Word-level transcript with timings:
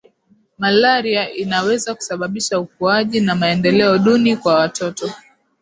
malaria 0.57 1.31
inaweza 1.33 1.95
kusababisha 1.95 2.59
ukuaji 2.59 3.21
na 3.21 3.35
maendeleo 3.35 3.97
duni 3.97 4.37
kwa 4.37 4.55
watoto 4.55 5.11